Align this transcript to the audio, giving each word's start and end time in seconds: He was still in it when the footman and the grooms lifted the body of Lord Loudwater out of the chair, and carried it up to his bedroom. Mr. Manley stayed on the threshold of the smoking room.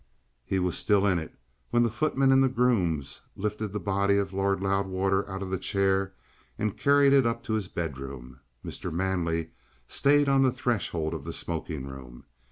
He 0.43 0.57
was 0.57 0.75
still 0.75 1.05
in 1.05 1.19
it 1.19 1.35
when 1.69 1.83
the 1.83 1.91
footman 1.91 2.31
and 2.31 2.41
the 2.43 2.49
grooms 2.49 3.21
lifted 3.35 3.67
the 3.67 3.79
body 3.79 4.17
of 4.17 4.33
Lord 4.33 4.59
Loudwater 4.59 5.29
out 5.29 5.43
of 5.43 5.51
the 5.51 5.59
chair, 5.59 6.15
and 6.57 6.75
carried 6.75 7.13
it 7.13 7.27
up 7.27 7.43
to 7.43 7.53
his 7.53 7.67
bedroom. 7.67 8.39
Mr. 8.65 8.91
Manley 8.91 9.51
stayed 9.87 10.27
on 10.27 10.41
the 10.41 10.51
threshold 10.51 11.13
of 11.13 11.23
the 11.23 11.31
smoking 11.31 11.85
room. 11.85 12.23